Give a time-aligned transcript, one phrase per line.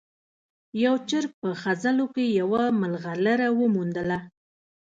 [0.83, 4.17] یو چرګ په خځلو کې یوه ملغلره وموندله.